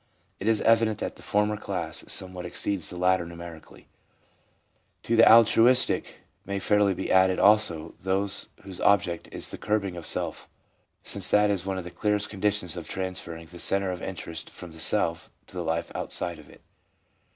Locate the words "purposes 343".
6.03-6.17